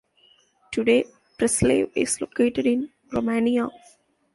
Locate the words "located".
2.21-2.65